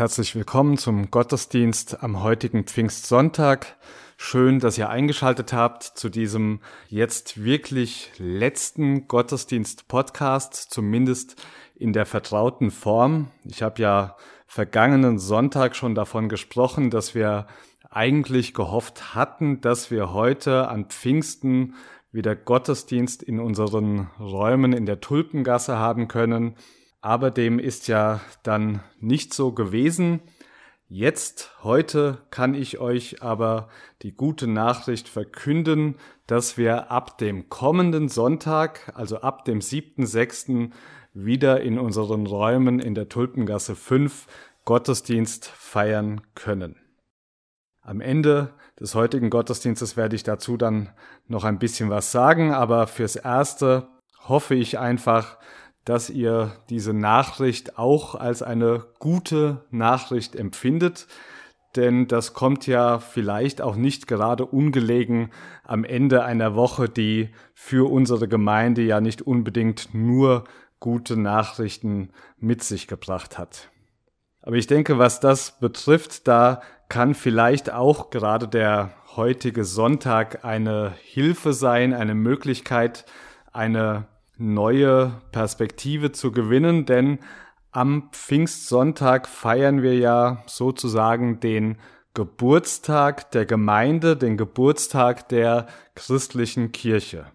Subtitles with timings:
[0.00, 3.76] herzlich willkommen zum Gottesdienst am heutigen Pfingstsonntag.
[4.16, 11.36] Schön, dass ihr eingeschaltet habt zu diesem jetzt wirklich letzten Gottesdienst-Podcast, zumindest
[11.76, 13.28] in der vertrauten Form.
[13.44, 17.46] Ich habe ja vergangenen Sonntag schon davon gesprochen, dass wir
[17.90, 21.74] eigentlich gehofft hatten, dass wir heute an Pfingsten
[22.10, 26.54] wieder Gottesdienst in unseren Räumen in der Tulpengasse haben können.
[27.00, 30.20] Aber dem ist ja dann nicht so gewesen.
[30.86, 33.68] Jetzt, heute kann ich euch aber
[34.02, 35.94] die gute Nachricht verkünden,
[36.26, 40.72] dass wir ab dem kommenden Sonntag, also ab dem 7.6.,
[41.12, 44.26] wieder in unseren Räumen in der Tulpengasse 5
[44.64, 46.76] Gottesdienst feiern können.
[47.82, 50.90] Am Ende des heutigen Gottesdienstes werde ich dazu dann
[51.26, 53.88] noch ein bisschen was sagen, aber fürs Erste
[54.28, 55.38] hoffe ich einfach,
[55.84, 61.06] dass ihr diese Nachricht auch als eine gute Nachricht empfindet,
[61.76, 65.30] denn das kommt ja vielleicht auch nicht gerade ungelegen
[65.64, 70.44] am Ende einer Woche, die für unsere Gemeinde ja nicht unbedingt nur
[70.80, 73.70] gute Nachrichten mit sich gebracht hat.
[74.42, 80.92] Aber ich denke, was das betrifft, da kann vielleicht auch gerade der heutige Sonntag eine
[81.02, 83.04] Hilfe sein, eine Möglichkeit,
[83.52, 84.06] eine
[84.40, 87.18] neue Perspektive zu gewinnen, denn
[87.70, 91.76] am Pfingstsonntag feiern wir ja sozusagen den
[92.14, 97.26] Geburtstag der Gemeinde, den Geburtstag der christlichen Kirche.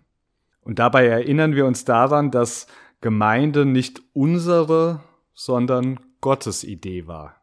[0.62, 2.68] Und dabei erinnern wir uns daran, dass
[3.00, 5.02] Gemeinde nicht unsere,
[5.34, 7.36] sondern Gottes Idee war.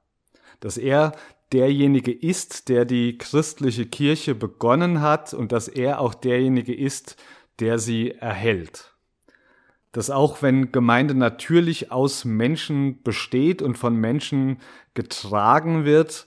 [0.61, 1.13] Dass er
[1.53, 7.17] derjenige ist, der die christliche Kirche begonnen hat und dass er auch derjenige ist,
[7.61, 8.92] der sie erhält
[9.93, 14.59] dass auch wenn Gemeinde natürlich aus Menschen besteht und von Menschen
[14.95, 16.27] getragen wird,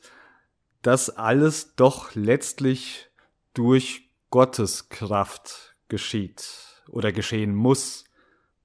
[0.84, 3.10] das alles doch letztlich
[3.56, 6.48] durch Gottes Kraft geschieht
[6.90, 8.06] oder geschehen muss,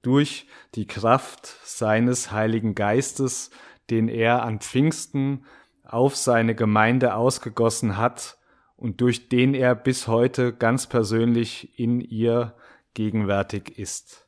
[0.03, 3.49] durch die Kraft seines Heiligen Geistes,
[3.89, 5.45] den er an Pfingsten
[5.83, 8.37] auf seine Gemeinde ausgegossen hat
[8.75, 12.55] und durch den er bis heute ganz persönlich in ihr
[12.93, 14.27] gegenwärtig ist.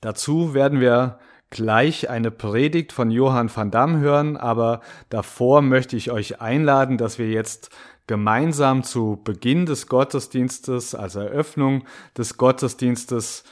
[0.00, 1.18] Dazu werden wir
[1.50, 7.18] gleich eine Predigt von Johann van Damme hören, aber davor möchte ich euch einladen, dass
[7.18, 7.70] wir jetzt
[8.06, 11.84] gemeinsam zu Beginn des Gottesdienstes, als Eröffnung
[12.16, 13.44] des Gottesdienstes,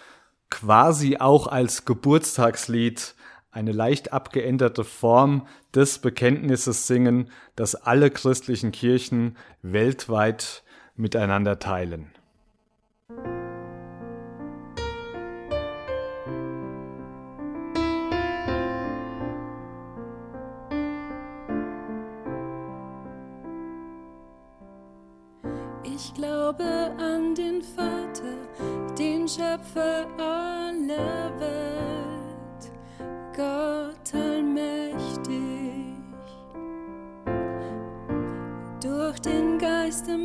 [0.51, 3.15] quasi auch als Geburtstagslied
[3.51, 10.63] eine leicht abgeänderte Form des Bekenntnisses singen, das alle christlichen Kirchen weltweit
[10.97, 12.11] miteinander teilen.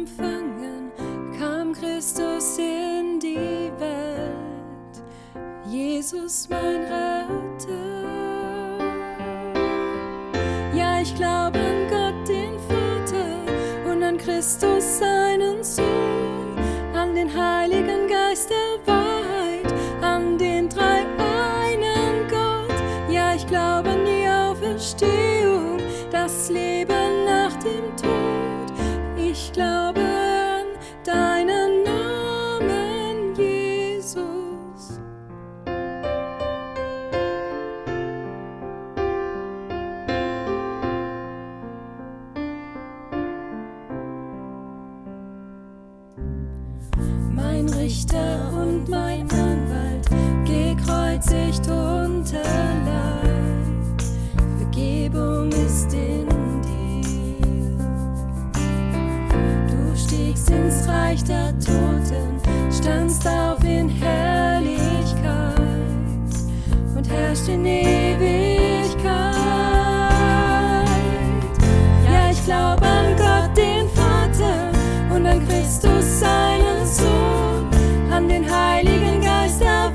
[0.04, 0.92] Empfangen
[1.40, 4.96] kam Christus in die Welt,
[5.66, 8.04] Jesus mein Retter.
[10.76, 16.58] Ja, ich glaube an Gott, den Vater und an Christus seinen Sohn
[17.16, 17.63] den Heiligen
[75.64, 77.68] Christus, seinen Sohn
[78.12, 79.92] an den Heiligen Geist der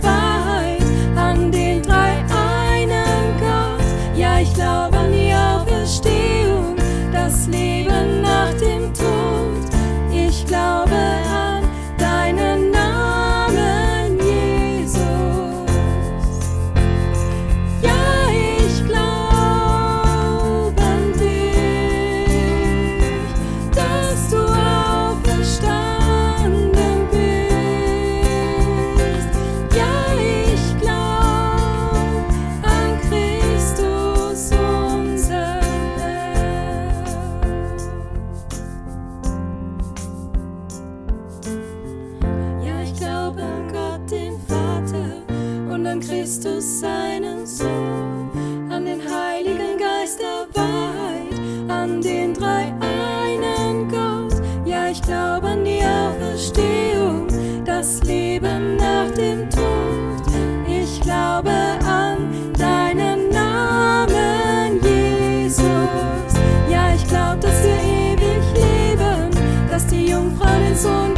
[70.79, 71.18] Den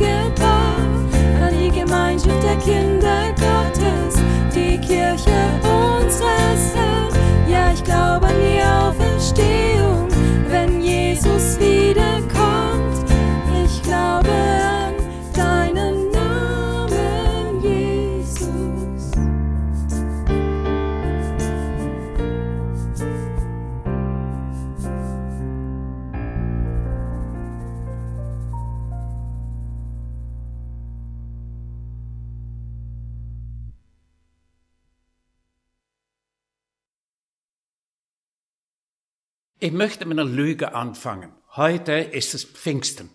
[39.80, 41.32] möchte mit einer Lüge anfangen.
[41.56, 43.08] Heute ist es Pfingsten.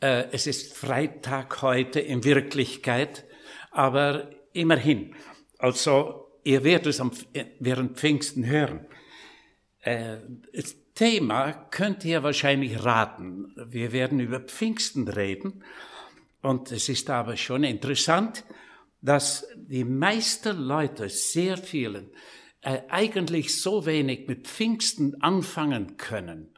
[0.00, 3.24] Äh, Es ist Freitag heute in Wirklichkeit,
[3.70, 5.14] aber immerhin.
[5.58, 7.12] Also, ihr werdet es am,
[7.60, 8.84] während Pfingsten hören.
[9.82, 10.16] Äh,
[10.52, 13.54] Das Thema könnt ihr wahrscheinlich raten.
[13.54, 15.62] Wir werden über Pfingsten reden.
[16.42, 18.44] Und es ist aber schon interessant,
[19.02, 22.10] dass die meisten Leute, sehr vielen,
[22.66, 26.48] äh, eigentlich so wenig mit Pfingsten anfangen können.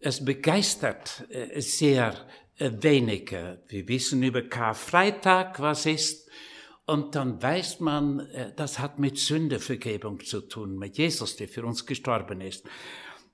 [0.00, 2.26] Es begeistert äh, sehr
[2.56, 3.62] äh, wenige.
[3.68, 6.30] Wir wissen über Karfreitag, was ist.
[6.86, 11.66] Und dann weiß man, äh, das hat mit Sündevergebung zu tun, mit Jesus, der für
[11.66, 12.64] uns gestorben ist.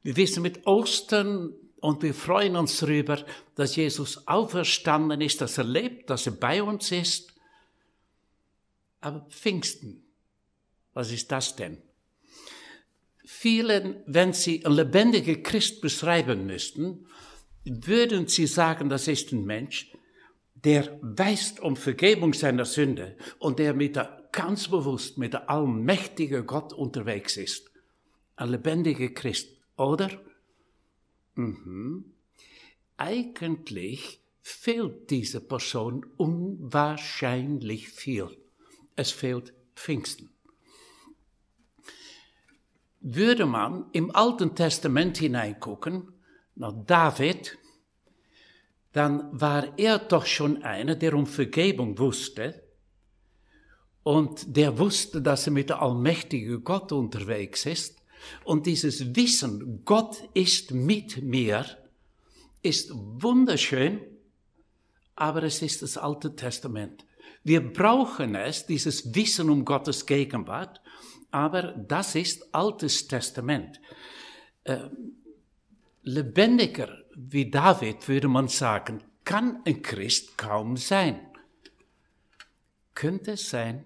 [0.02, 3.24] Wir wissen mit Ostern und wir freuen uns darüber,
[3.54, 7.32] dass Jesus auferstanden ist, dass er lebt, dass er bei uns ist.
[9.00, 10.02] Aber Pfingsten,
[10.94, 11.80] was ist das denn?
[13.30, 17.06] Vielen, wenn sie einen lebendigen Christ beschreiben müssten,
[17.62, 19.92] würden sie sagen, das ist ein Mensch,
[20.54, 26.46] der weiß um Vergebung seiner Sünde und der mit der, ganz bewusst mit der allmächtigen
[26.46, 27.70] Gott unterwegs ist.
[28.34, 30.08] Ein lebendiger Christ, oder?
[31.34, 32.06] Mhm.
[32.96, 38.30] Eigentlich fehlt dieser Person unwahrscheinlich viel.
[38.96, 40.30] Es fehlt Pfingsten.
[43.00, 46.12] Würde man im Alten Testament hineingucken,
[46.56, 47.56] nach David,
[48.92, 52.62] dann war er doch schon einer, der um Vergebung wusste
[54.02, 58.02] und der wusste, dass er mit der allmächtigen Gott unterwegs ist.
[58.42, 61.64] Und dieses Wissen, Gott ist mit mir,
[62.62, 64.00] ist wunderschön,
[65.14, 67.04] aber es ist das Alte Testament.
[67.44, 70.80] Wir brauchen es, dieses Wissen um Gottes Gegenwart,
[71.30, 73.80] aber das ist Altes Testament.
[74.64, 74.88] Äh,
[76.02, 81.20] lebendiger wie David, würde man sagen, kann ein Christ kaum sein.
[82.94, 83.84] Könnte es sein,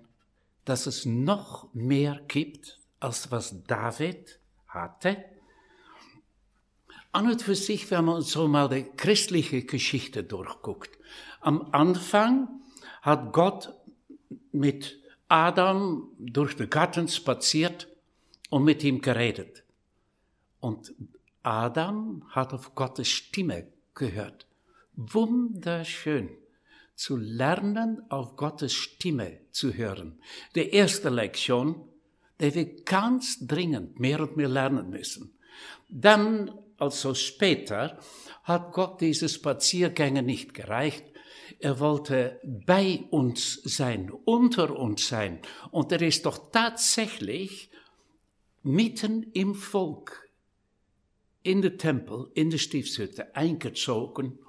[0.64, 5.25] dass es noch mehr gibt, als was David hatte?
[7.11, 10.99] An und für sich, wenn man so mal die christliche Geschichte durchguckt.
[11.40, 12.49] Am Anfang
[13.02, 13.75] hat Gott
[14.52, 15.01] mit
[15.32, 17.88] Adam durch den Garten spaziert
[18.50, 19.64] und mit ihm geredet.
[20.60, 20.92] Und
[21.42, 24.46] Adam hat auf Gottes Stimme gehört.
[24.94, 26.28] Wunderschön
[26.94, 30.20] zu lernen, auf Gottes Stimme zu hören.
[30.54, 31.88] Die erste Lektion,
[32.38, 35.32] die wir ganz dringend mehr und mehr lernen müssen.
[35.88, 37.98] Dann, also später,
[38.42, 41.04] hat Gott diese Spaziergänge nicht gereicht.
[41.62, 45.38] Er wollte bei uns sein, unter uns sein.
[45.71, 47.71] Und er ist doch tatsächlich
[48.64, 50.28] mitten im Volk,
[51.45, 54.40] in den Tempel, in der Stiftshütte eingezogen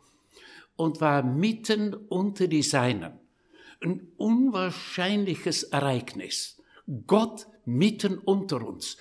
[0.75, 3.19] und war mitten unter die Seinen.
[3.79, 6.63] Ein unwahrscheinliches Ereignis.
[7.05, 8.97] Gott mitten unter uns.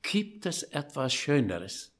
[0.00, 1.92] Gibt es etwas Schöneres?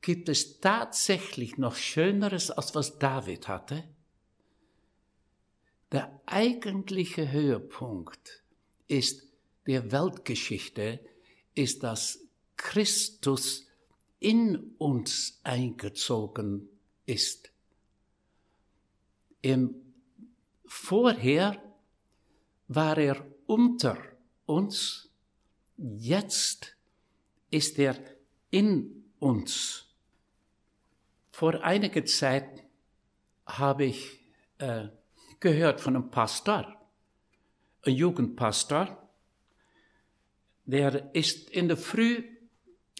[0.00, 3.82] Gibt es tatsächlich noch Schöneres, als was David hatte?
[5.94, 8.42] Der eigentliche Höhepunkt
[8.88, 9.28] ist
[9.68, 10.98] der Weltgeschichte,
[11.54, 12.18] ist, dass
[12.56, 13.68] Christus
[14.18, 16.68] in uns eingezogen
[17.06, 17.52] ist.
[19.40, 19.76] Im
[20.66, 21.62] Vorher
[22.66, 23.96] war er unter
[24.46, 25.08] uns,
[25.76, 26.76] jetzt
[27.50, 27.96] ist er
[28.50, 29.86] in uns.
[31.30, 32.64] Vor einiger Zeit
[33.46, 34.18] habe ich
[34.58, 34.88] äh,
[35.40, 36.74] gehört von einem Pastor,
[37.82, 39.08] ein Jugendpastor,
[40.66, 42.24] der ist in der Früh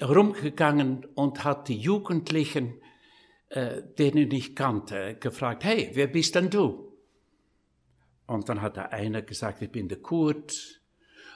[0.03, 2.81] rumgegangen und hat die Jugendlichen,
[3.49, 6.93] äh, denen ich kannte, gefragt, hey, wer bist denn du?
[8.27, 10.81] Und dann hat der eine gesagt, ich bin der Kurt.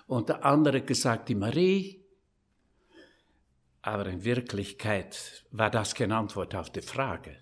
[0.06, 2.02] Und der andere gesagt, die Marie.
[3.82, 7.36] Aber in Wirklichkeit war das keine Antwort auf die Frage.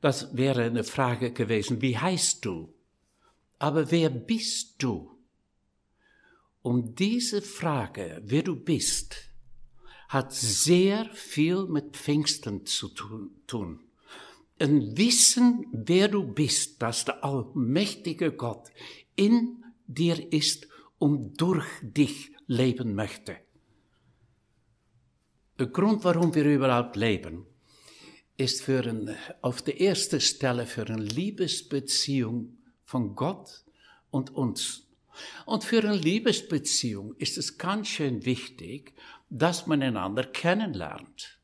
[0.00, 2.72] Das wäre eine Frage gewesen, wie heißt du?
[3.58, 5.16] Aber wer bist du?
[6.62, 9.16] Um diese Frage, wer du bist,
[10.08, 12.88] hat sehr viel mit Pfingsten zu
[13.46, 13.80] tun.
[14.58, 18.68] Ein Wissen, wer du bist, dass der allmächtige Gott
[19.14, 23.36] in dir ist und durch dich leben möchte.
[25.58, 27.46] Der Grund, warum wir überhaupt leben,
[28.36, 33.64] ist für ein, auf der ersten Stelle für eine Liebesbeziehung von Gott
[34.10, 34.86] und uns.
[35.46, 38.92] Und für eine Liebesbeziehung ist es ganz schön wichtig,
[39.30, 41.38] dass man einander kennenlernt.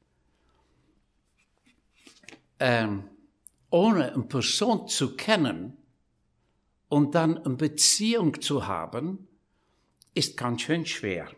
[2.58, 3.08] Ähm,
[3.70, 5.76] ohne eine Person zu kennen
[6.88, 9.26] und dann eine Beziehung zu haben,
[10.14, 11.30] ist ganz schön schwer.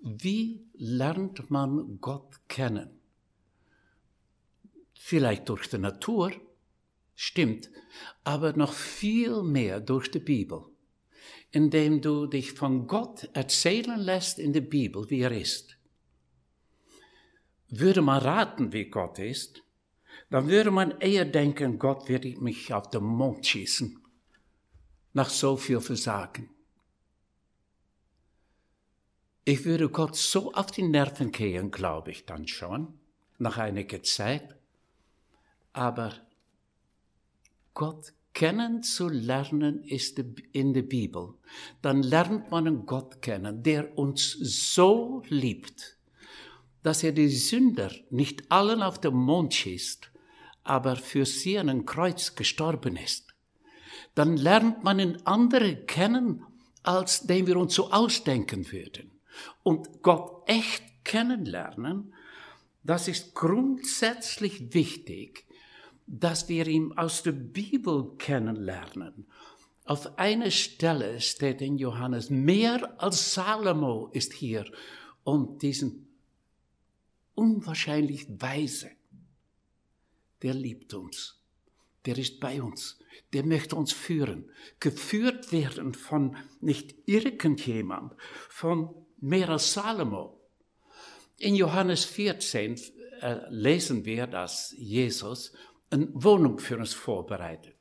[0.00, 2.97] Wie lernt man Gott kennen?
[4.98, 6.32] Vielleicht durch die Natur,
[7.14, 7.70] stimmt,
[8.24, 10.66] aber noch viel mehr durch die Bibel
[11.50, 15.76] indem du dich von Gott erzählen lässt in der Bibel, wie er ist.
[17.68, 19.62] Würde man raten, wie Gott ist,
[20.30, 24.02] dann würde man eher denken, Gott wird mich auf den Mond schießen,
[25.12, 26.50] nach so viel Versagen.
[29.44, 32.98] Ich würde Gott so auf die Nerven gehen, glaube ich dann schon,
[33.38, 34.57] nach einiger Zeit.
[35.78, 36.12] Aber
[37.72, 40.18] Gott kennenzulernen ist
[40.50, 41.34] in der Bibel,
[41.82, 45.96] dann lernt man einen Gott kennen, der uns so liebt,
[46.82, 50.10] dass er die Sünder nicht allen auf den Mond schießt,
[50.64, 53.32] aber für sie an ein Kreuz gestorben ist.
[54.16, 56.44] Dann lernt man einen anderen kennen,
[56.82, 59.12] als den wir uns so ausdenken würden.
[59.62, 62.12] Und Gott echt kennenlernen,
[62.82, 65.44] das ist grundsätzlich wichtig,
[66.08, 69.26] dass wir ihn aus der Bibel kennenlernen.
[69.84, 74.64] Auf einer Stelle steht in Johannes, mehr als Salomo ist hier,
[75.24, 76.08] um diesen
[77.34, 78.90] unwahrscheinlich Weise,
[80.42, 81.42] der liebt uns,
[82.06, 82.98] der ist bei uns,
[83.32, 84.50] der möchte uns führen,
[84.80, 88.14] geführt werden von nicht irgendjemand,
[88.48, 90.40] von mehr als Salomo.
[91.36, 92.80] In Johannes 14
[93.20, 95.52] äh, lesen wir, dass Jesus
[95.90, 97.76] eine Wohnung für uns vorbereitet.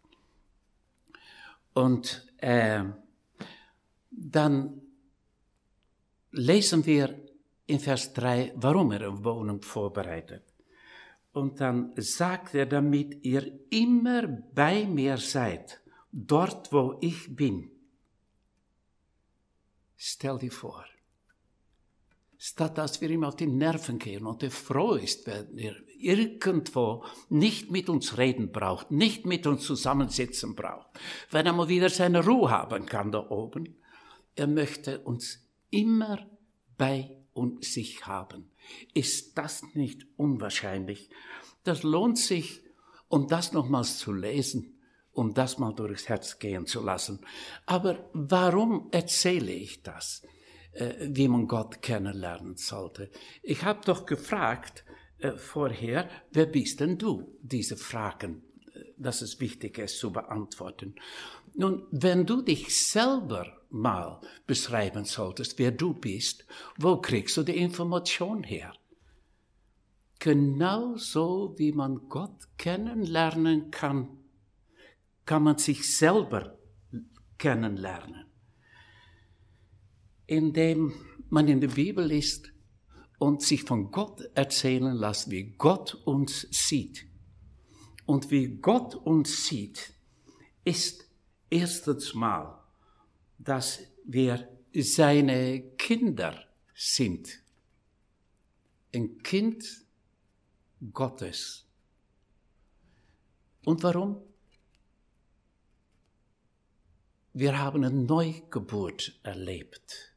[1.73, 2.83] Und äh,
[4.09, 4.81] dann
[6.31, 7.19] lesen wir
[7.67, 10.43] in Vers 3, warum er eine Wohnung vorbereitet.
[11.33, 15.79] Und dann sagt er, damit ihr immer bei mir seid,
[16.11, 17.69] dort wo ich bin.
[19.95, 20.85] Stell dir vor,
[22.37, 27.03] statt dass wir ihm auf die Nerven gehen und er froh ist, wenn er irgendwo
[27.29, 30.87] nicht mit uns reden braucht, nicht mit uns zusammensitzen braucht,
[31.31, 33.75] wenn er mal wieder seine Ruhe haben kann da oben.
[34.35, 35.39] Er möchte uns
[35.71, 36.19] immer
[36.77, 38.51] bei uns sich haben.
[38.93, 41.09] Ist das nicht unwahrscheinlich?
[41.63, 42.61] Das lohnt sich,
[43.07, 44.79] um das nochmals zu lesen,
[45.11, 47.25] um das mal durchs Herz gehen zu lassen.
[47.65, 50.21] Aber warum erzähle ich das?
[50.77, 53.09] Äh, wie man Gott kennenlernen sollte.
[53.41, 54.83] Ich habe doch gefragt
[55.17, 57.35] äh, vorher, wer bist denn du?
[57.41, 58.43] Diese Fragen,
[58.75, 60.93] äh, das ist wichtig, es zu beantworten.
[61.55, 66.45] Nun, wenn du dich selber mal beschreiben solltest, wer du bist,
[66.77, 68.71] wo kriegst du die Information her?
[70.19, 74.09] Genauso wie man Gott kennenlernen kann,
[75.25, 76.55] kann man sich selber
[77.39, 78.26] kennenlernen
[80.27, 80.93] indem
[81.29, 82.51] man in der Bibel liest
[83.17, 87.05] und sich von Gott erzählen lässt, wie Gott uns sieht.
[88.05, 89.93] Und wie Gott uns sieht,
[90.63, 91.05] ist
[91.49, 92.63] erstens mal,
[93.37, 97.41] dass wir seine Kinder sind.
[98.93, 99.65] Ein Kind
[100.93, 101.65] Gottes.
[103.65, 104.21] Und warum?
[107.33, 110.16] Wir haben eine Neugeburt erlebt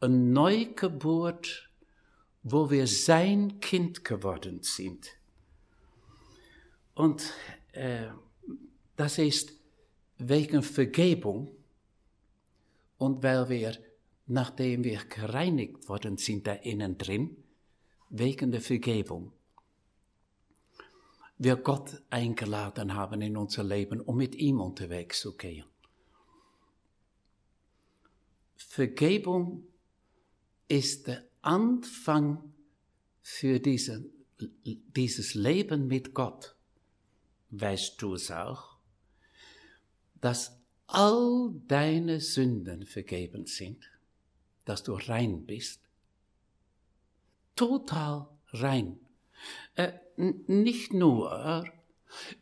[0.00, 1.70] eine Neugeburt,
[2.42, 5.08] wo wir sein Kind geworden sind.
[6.94, 7.32] Und
[7.72, 8.08] äh,
[8.96, 9.52] das ist
[10.18, 11.50] wegen Vergebung
[12.98, 13.76] und weil wir
[14.26, 17.36] nachdem wir gereinigt worden sind da innen drin,
[18.10, 19.32] wegen der Vergebung,
[21.38, 25.66] wir Gott eingeladen haben in unser Leben, um mit ihm unterwegs zu gehen.
[28.56, 29.64] Vergebung
[30.68, 32.52] ist der Anfang
[33.22, 34.04] für diese,
[34.64, 36.54] dieses Leben mit Gott.
[37.50, 38.76] Weißt du es auch,
[40.20, 43.90] dass all deine Sünden vergeben sind,
[44.64, 45.80] dass du rein bist?
[47.54, 48.98] Total rein.
[49.74, 51.64] Äh, nicht nur,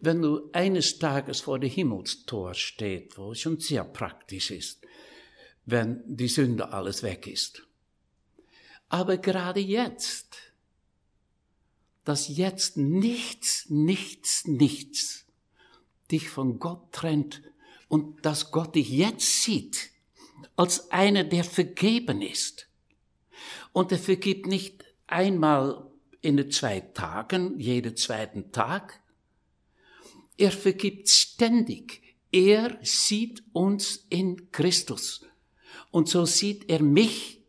[0.00, 4.86] wenn du eines Tages vor dem Himmelstor steht, wo es schon sehr praktisch ist,
[5.66, 7.66] wenn die Sünde alles weg ist.
[8.94, 10.36] Aber gerade jetzt,
[12.04, 15.24] dass jetzt nichts, nichts, nichts
[16.12, 17.42] dich von Gott trennt
[17.88, 19.90] und dass Gott dich jetzt sieht
[20.54, 22.68] als einer, der vergeben ist.
[23.72, 29.02] Und er vergibt nicht einmal in den zwei Tagen, jeden zweiten Tag.
[30.36, 32.00] Er vergibt ständig.
[32.30, 35.26] Er sieht uns in Christus.
[35.90, 37.43] Und so sieht er mich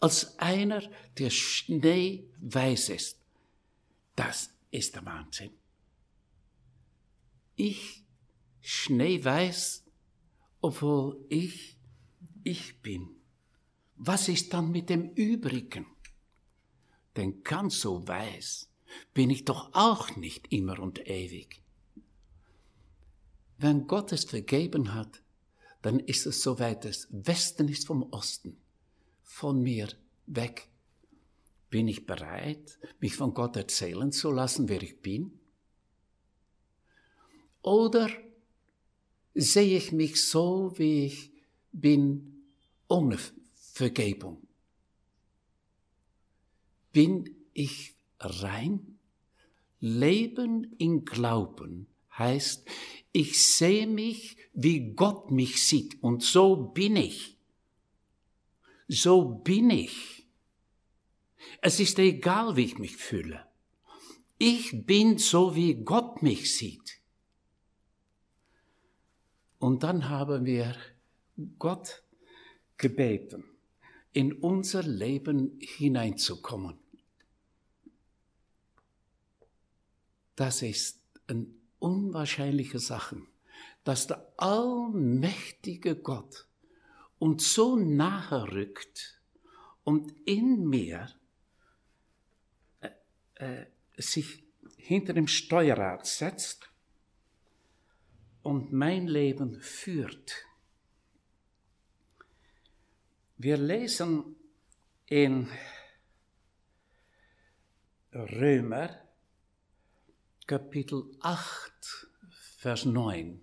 [0.00, 0.82] als einer,
[1.18, 3.18] der schneeweiß ist.
[4.14, 5.52] Das ist der Wahnsinn.
[7.56, 8.04] Ich
[8.60, 9.84] schneeweiß,
[10.60, 11.76] obwohl ich
[12.44, 13.08] ich bin.
[13.96, 15.86] Was ist dann mit dem Übrigen?
[17.16, 18.68] Denn ganz so weiß
[19.14, 21.62] bin ich doch auch nicht immer und ewig.
[23.58, 25.22] Wenn Gott es vergeben hat,
[25.82, 28.56] dann ist es so weit, das Westen ist vom Osten,
[29.26, 29.88] von mir
[30.26, 30.68] weg.
[31.68, 35.38] Bin ich bereit, mich von Gott erzählen zu lassen, wer ich bin?
[37.60, 38.08] Oder
[39.34, 41.32] sehe ich mich so, wie ich
[41.72, 42.44] bin,
[42.88, 43.18] ohne
[43.52, 44.46] Vergebung?
[46.92, 48.98] Bin ich rein?
[49.80, 52.66] Leben in Glauben heißt,
[53.12, 57.35] ich sehe mich, wie Gott mich sieht und so bin ich.
[58.88, 60.26] So bin ich.
[61.60, 63.46] Es ist egal, wie ich mich fühle.
[64.38, 67.00] Ich bin so, wie Gott mich sieht.
[69.58, 70.76] Und dann haben wir
[71.58, 72.02] Gott
[72.76, 73.44] gebeten,
[74.12, 76.78] in unser Leben hineinzukommen.
[80.36, 81.46] Das ist eine
[81.78, 83.22] unwahrscheinliche Sache,
[83.84, 86.46] dass der allmächtige Gott
[87.18, 89.20] uns so nahe rückt
[89.84, 91.08] und in mir
[92.80, 92.90] äh,
[93.36, 94.44] äh, sich
[94.76, 96.70] hinter dem Steuerrad setzt
[98.42, 100.46] und mein Leben führt.
[103.38, 104.36] Wir lesen
[105.06, 105.48] in
[108.12, 109.06] Römer
[110.46, 112.08] Kapitel 8,
[112.58, 113.40] Vers 9.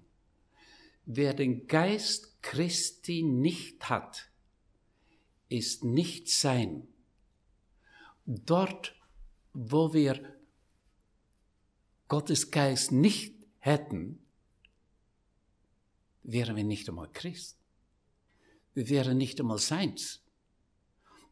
[1.06, 4.30] Wer den Geist Christi nicht hat,
[5.50, 6.88] ist nicht sein.
[8.26, 8.96] Dort,
[9.54, 10.36] wo wir
[12.08, 14.20] Gottes Geist nicht hätten,
[16.22, 17.58] wären wir nicht einmal Christ.
[18.74, 20.24] Wir wären nicht einmal seins.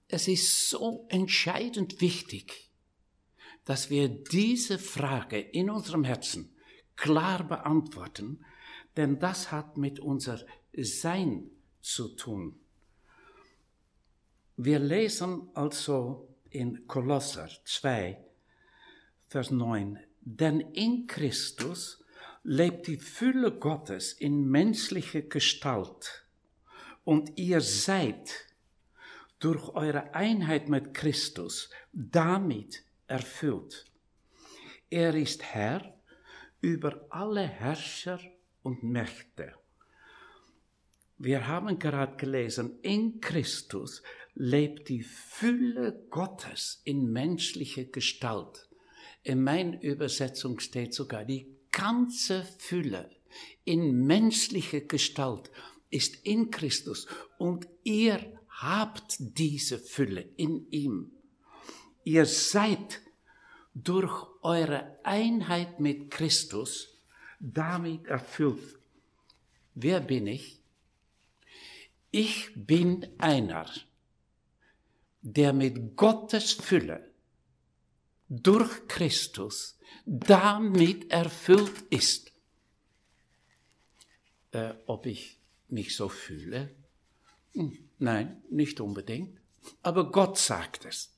[0.07, 2.71] Es ist so entscheidend wichtig,
[3.65, 6.55] dass wir diese Frage in unserem Herzen
[6.95, 8.43] klar beantworten,
[8.97, 10.43] denn das hat mit unser
[10.73, 11.49] Sein
[11.81, 12.59] zu tun.
[14.57, 18.17] Wir lesen also in Kolosser 2,
[19.27, 22.03] Vers 9, denn in Christus
[22.43, 26.25] lebt die Fülle Gottes in menschlicher Gestalt
[27.03, 28.31] und ihr seid
[29.39, 33.85] durch eure Einheit mit Christus damit erfüllt.
[34.89, 35.97] Er ist Herr
[36.61, 38.19] über alle Herrscher
[38.61, 39.60] und Mächte.
[41.23, 44.01] Wir haben gerade gelesen, in Christus
[44.33, 48.67] lebt die Fülle Gottes in menschlicher Gestalt.
[49.21, 53.11] In meiner Übersetzung steht sogar die ganze Fülle
[53.65, 55.51] in menschlicher Gestalt
[55.91, 57.05] ist in Christus
[57.37, 61.11] und ihr habt diese Fülle in ihm.
[62.03, 62.99] Ihr seid
[63.75, 66.99] durch eure Einheit mit Christus
[67.39, 68.79] damit erfüllt.
[69.75, 70.60] Wer bin ich?
[72.11, 73.69] Ich bin einer,
[75.21, 77.11] der mit Gottes Fülle
[78.27, 82.31] durch Christus damit erfüllt ist.
[84.51, 86.75] Äh, ob ich mich so fühle?
[87.53, 89.39] Hm, Nein, nicht unbedingt.
[89.83, 91.13] Aber Gott sagt es.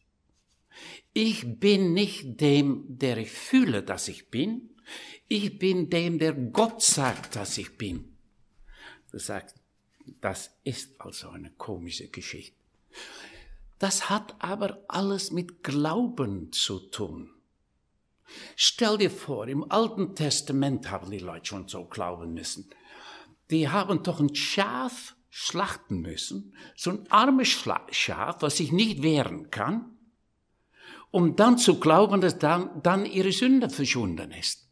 [1.13, 4.69] Ich bin nicht dem, der ich fühle, dass ich bin.
[5.29, 8.17] Ich bin dem, der Gott sagt, dass ich bin.
[9.11, 9.55] Du sagst,
[10.21, 12.55] das ist also eine komische Geschichte.
[13.79, 17.29] Das hat aber alles mit Glauben zu tun.
[18.55, 22.69] Stell dir vor, im Alten Testament haben die Leute schon so glauben müssen.
[23.51, 29.49] Die haben doch ein Schaf schlachten müssen, so ein armes Schaf, was sich nicht wehren
[29.51, 29.97] kann,
[31.11, 34.67] um dann zu glauben, dass dann, dann ihre Sünde verschwunden ist.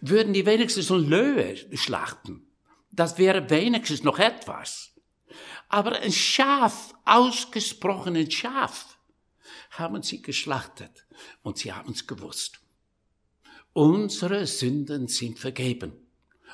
[0.00, 2.46] Würden die wenigstens ein Löwe schlachten,
[2.92, 4.92] das wäre wenigstens noch etwas.
[5.68, 8.98] Aber ein Schaf, ausgesprochen ein Schaf,
[9.70, 11.06] haben sie geschlachtet
[11.42, 12.60] und sie haben es gewusst.
[13.72, 15.94] Unsere Sünden sind vergeben.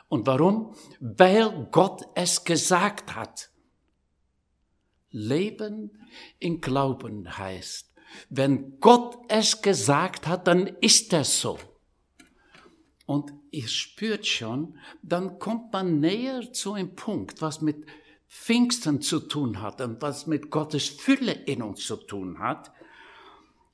[0.09, 0.75] Und warum?
[1.01, 3.51] Weil Gott es gesagt hat.
[5.11, 6.07] Leben
[6.39, 7.93] in Glauben heißt,
[8.31, 11.59] wenn Gott es gesagt hat, dann ist es so.
[13.09, 17.87] Und ihr spürt schon, dann kommt man näher zu einem Punkt, was mit
[18.29, 22.71] Pfingsten zu tun hat und was mit Gottes Fülle in uns zu tun hat.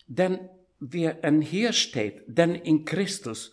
[0.06, 0.38] Denn
[0.78, 1.10] wie
[1.42, 3.50] hier steht, denn in Christus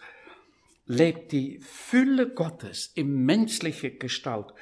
[0.86, 4.54] lebt die Fülle Gottes in menschlicher Gestalt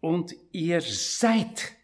[0.00, 1.74] und ihr seid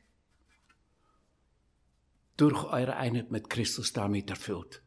[2.38, 4.80] durch eure Einheit mit Christus damit erfüllt.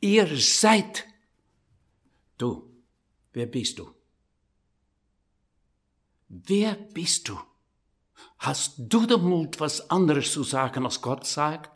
[0.00, 1.06] Ihr seid
[2.38, 2.73] du.
[3.34, 3.90] Wer bist du?
[6.28, 7.38] Wer bist du?
[8.38, 11.70] Hast du den Mut, was anderes zu sagen, als Gott sagt?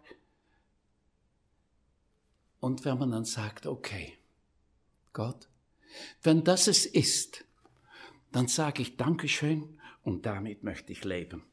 [2.61, 4.19] Und wenn man dann sagt, okay,
[5.13, 5.49] Gott,
[6.23, 7.45] wenn das es ist,
[8.31, 11.45] dann sage ich Dankeschön und damit möchte ich leben.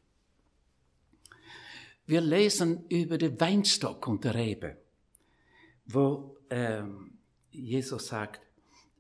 [2.06, 4.78] Wir lesen über den Weinstock und der Rebe,
[5.88, 7.18] wo ähm,
[7.50, 8.45] Jesus sagt,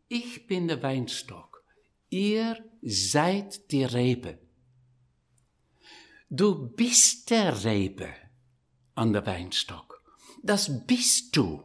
[0.08, 1.64] ich bin der Weinstock,
[2.10, 4.40] ihr seid die Rebe.
[6.30, 8.10] Du bist der Rebe
[8.96, 10.02] an der Weinstock.
[10.44, 11.64] Das bist du.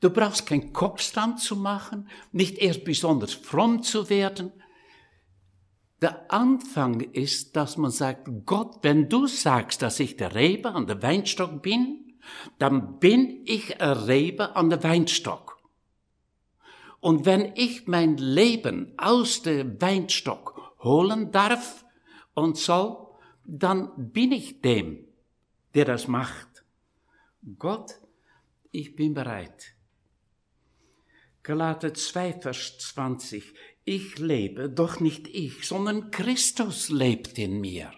[0.00, 4.52] Du brauchst keinen Kopfstand zu machen, nicht erst besonders fromm zu werden.
[6.02, 10.86] Der Anfang ist, dass man sagt, Gott, wenn du sagst, dass ich der Rebe an
[10.86, 12.18] der Weinstock bin,
[12.58, 15.53] dann bin ich ein Rebe an der Weinstock.
[17.04, 21.84] Und wenn ich mein Leben aus dem Weinstock holen darf
[22.32, 22.96] und soll,
[23.44, 25.06] dann bin ich dem,
[25.74, 26.64] der das macht.
[27.58, 28.00] Gott,
[28.70, 29.74] ich bin bereit.
[31.42, 33.52] Galater 2, Vers 20.
[33.84, 37.92] Ich lebe, doch nicht ich, sondern Christus lebt in mir.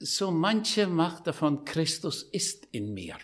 [0.00, 3.18] So manche macht davon, Christus ist in mir.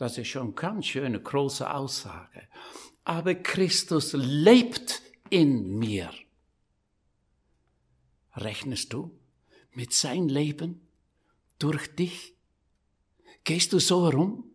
[0.00, 2.48] Das ist schon ganz schöne große Aussage.
[3.04, 6.10] Aber Christus lebt in mir.
[8.34, 9.10] Rechnest du
[9.74, 10.80] mit sein Leben
[11.58, 12.34] durch dich?
[13.44, 14.50] Gehst du so herum?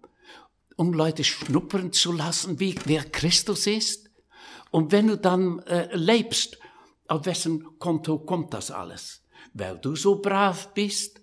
[0.77, 4.09] um Leute schnuppern zu lassen, wie wer Christus ist.
[4.71, 6.57] Und wenn du dann äh, lebst,
[7.07, 9.23] auf wessen Konto kommt das alles?
[9.53, 11.21] Weil du so brav bist?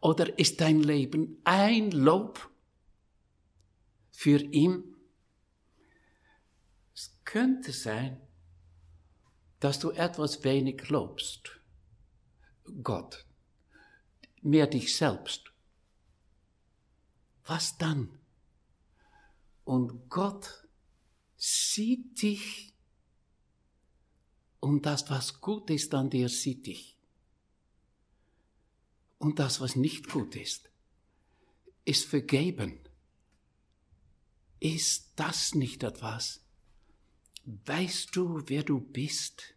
[0.00, 2.50] Oder ist dein Leben ein Lob
[4.16, 4.96] für ihn?
[6.94, 8.18] Es könnte sein,
[9.60, 11.60] dass du etwas wenig lobst.
[12.82, 13.26] Gott,
[14.40, 15.52] mehr dich selbst.
[17.44, 18.18] Was dann?
[19.64, 20.66] Und Gott
[21.36, 22.72] sieht dich
[24.60, 26.96] und das, was gut ist an dir, sieht dich.
[29.18, 30.70] Und das, was nicht gut ist,
[31.84, 32.85] ist vergeben.
[34.74, 36.44] Ist das nicht etwas?
[37.44, 39.54] Weißt du, wer du bist?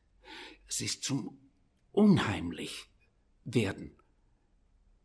[0.68, 1.36] Es ist zum
[1.92, 2.86] unheimlich
[3.44, 3.96] werden,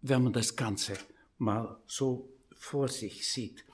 [0.02, 0.98] wenn man das Ganze
[1.38, 3.64] mal so vor sich sieht.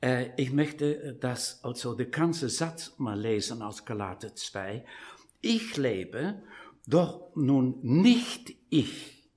[0.00, 4.82] Äh, ich möchte äh, das, also den ganzen Satz mal lesen aus Galater 2.
[5.42, 6.42] Ich lebe,
[6.86, 9.28] doch nun nicht ich,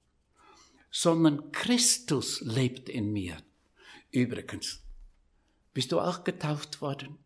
[0.90, 3.36] sondern Christus lebt in mir.
[4.10, 4.87] Übrigens,
[5.78, 7.18] bist du auch getauft worden?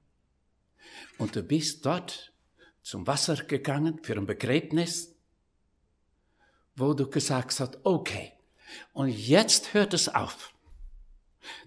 [1.17, 2.33] Und du bist dort
[2.83, 5.15] zum Wasser gegangen für ein Begräbnis,
[6.75, 8.33] wo du gesagt hast, okay,
[8.93, 10.53] und jetzt hört es auf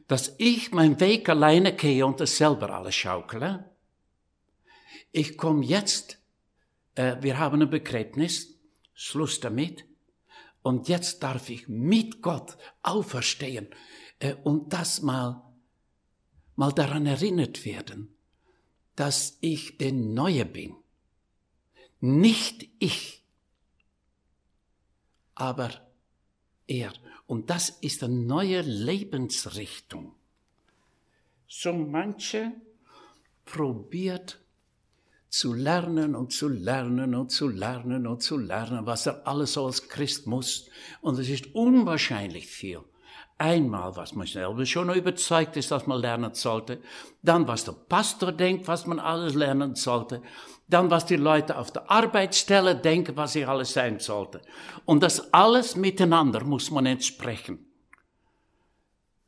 [0.07, 3.70] dass ich mein Weg alleine gehe und es selber alles schaukele.
[5.12, 6.18] Ich komme jetzt,
[6.94, 8.59] äh, wir haben ein Begräbnis,
[8.92, 9.85] Schluss damit.
[10.62, 13.68] Und jetzt darf ich mit Gott auferstehen
[14.18, 15.42] äh, und das mal,
[16.57, 18.14] mal daran erinnert werden,
[18.97, 20.77] dass ich der Neue bin.
[22.01, 23.25] Nicht ich,
[25.35, 25.71] aber
[26.67, 26.93] er.
[27.27, 30.14] Und das ist eine neue Lebensrichtung.
[31.49, 32.53] So manche
[33.45, 34.40] probiert
[35.29, 39.88] zu lernen und zu lernen und zu lernen und zu lernen, was er alles als
[39.88, 40.69] Christ muss.
[41.01, 42.81] Und es ist unwahrscheinlich viel.
[43.37, 46.81] Einmal, was man selber schon überzeugt ist, dass man lernen sollte.
[47.23, 50.23] Dann, was der Pastor denkt, was man alles lernen sollte.
[50.68, 54.40] Dann, was die Leute auf der Arbeitsstelle denken, was sie alles sein sollte.
[54.85, 57.66] Und das alles miteinander muss man entsprechen.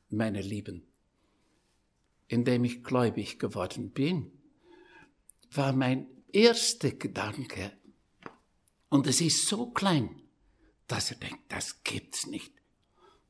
[0.09, 0.87] Meine Lieben,
[2.29, 4.31] indem ich gläubig geworden bin,
[5.51, 7.73] war mein erster Gedanke,
[8.89, 10.23] und es ist so klein,
[10.87, 12.56] dass er denkt, das gibt's nicht.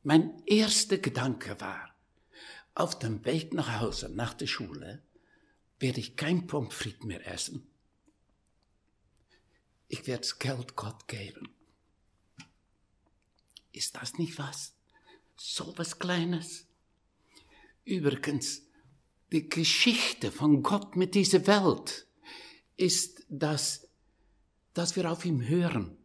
[0.08, 1.92] Mein erster Gedanke war,
[2.76, 5.02] auf dem Weg nach Hause, nach der Schule,
[5.80, 7.66] werde ich kein Pommes frites mehr essen.
[9.88, 11.48] Ich werde das Geld Gott geben.
[13.72, 14.74] Ist das nicht was?
[15.34, 16.68] So was Kleines.
[17.84, 18.62] Übrigens,
[19.32, 22.06] die Geschichte von Gott mit dieser Welt
[22.76, 23.88] ist, dass,
[24.72, 25.98] dass wir auf ihm hören.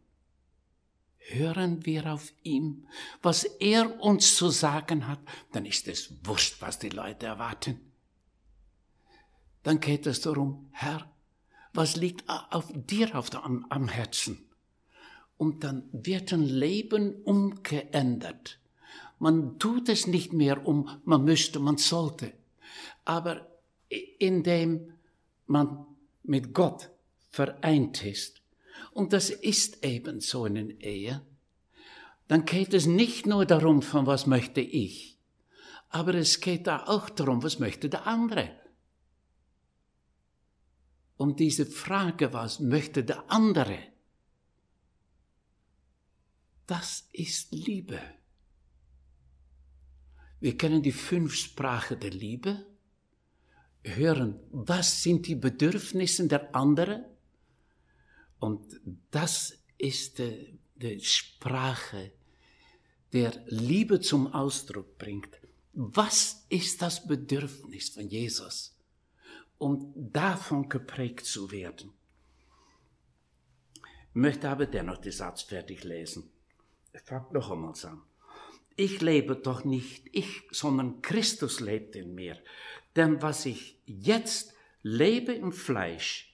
[1.28, 2.86] Hören wir auf ihm,
[3.22, 5.20] was er uns zu sagen hat,
[5.52, 7.80] dann ist es wurscht, was die Leute erwarten.
[9.62, 11.08] Dann geht es darum, Herr,
[11.72, 14.44] was liegt auf dir auf der, am, am Herzen?
[15.36, 18.58] Und dann wird ein Leben umgeändert.
[19.18, 22.32] Man tut es nicht mehr um, man müsste, man sollte.
[23.04, 23.46] Aber
[24.18, 24.92] indem
[25.46, 25.86] man
[26.22, 26.90] mit Gott
[27.30, 28.41] vereint ist,
[28.90, 31.22] und das ist eben so in einer Ehe,
[32.28, 35.18] dann geht es nicht nur darum, von was möchte ich,
[35.88, 38.50] aber es geht da auch darum, was möchte der andere.
[41.16, 43.78] Und diese Frage, was möchte der andere,
[46.66, 48.00] das ist Liebe.
[50.40, 52.66] Wir kennen die fünf Sprachen der Liebe
[53.84, 57.04] hören, was sind die Bedürfnisse der anderen?
[58.42, 58.80] Und
[59.12, 62.10] das ist die, die Sprache,
[63.12, 65.38] der Liebe zum Ausdruck bringt.
[65.74, 68.76] Was ist das Bedürfnis von Jesus?
[69.58, 71.92] Um davon geprägt zu werden.
[73.76, 76.28] Ich möchte aber dennoch den Satz fertig lesen.
[76.92, 78.02] Ich fange noch einmal an.
[78.74, 82.42] Ich lebe doch nicht ich, sondern Christus lebt in mir.
[82.96, 84.52] Denn was ich jetzt
[84.82, 86.31] lebe im Fleisch,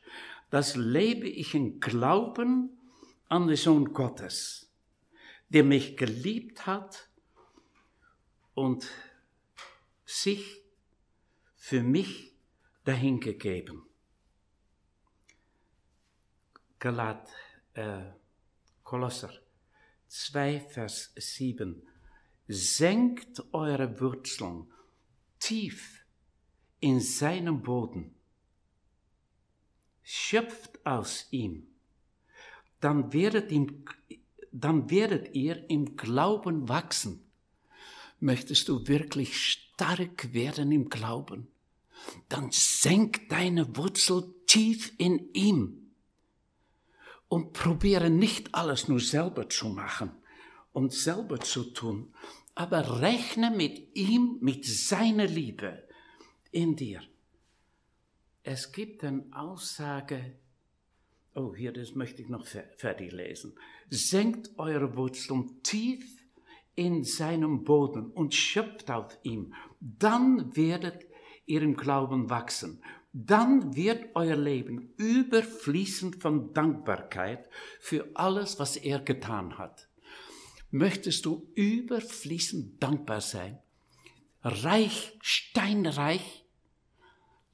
[0.51, 2.79] das lebe ich im Glauben
[3.29, 4.71] an den Sohn Gottes,
[5.49, 7.09] der mich geliebt hat
[8.55, 8.89] und
[10.05, 10.63] sich
[11.57, 12.35] für mich
[12.85, 13.83] dahingegeben.
[16.79, 17.29] Galat,
[17.75, 18.05] äh,
[18.83, 19.33] Kolosser
[20.09, 21.83] 2, Vers 7.
[22.47, 24.73] Senkt eure Wurzeln
[25.39, 26.05] tief
[26.81, 28.15] in seinem Boden,
[30.11, 31.67] schöpft aus ihm,
[32.81, 33.85] dann werdet, ihm,
[34.51, 37.21] dann werdet ihr im Glauben wachsen.
[38.19, 41.49] Möchtest du wirklich stark werden im Glauben?
[42.31, 45.91] Dann senk deine Wurzel tief in ihm
[47.29, 50.11] und probiere nicht alles nur selber zu machen
[50.73, 52.15] und selber zu tun,
[52.55, 55.87] aber rechne mit ihm, mit seiner Liebe
[56.51, 57.03] in dir.
[58.51, 60.39] Es gibt eine Aussage,
[61.35, 63.53] oh, hier, das möchte ich noch fertig lesen.
[63.91, 66.03] Senkt eure Wurzeln tief
[66.75, 69.53] in seinem Boden und schöpft auf ihm.
[69.81, 71.05] Dann werdet
[71.45, 72.83] ihr im Glauben wachsen.
[73.13, 79.91] Dann wird euer Leben überfließend von Dankbarkeit für alles, was er getan hat.
[80.71, 83.59] Möchtest du überfließend dankbar sein?
[84.43, 86.45] reich, steinreich,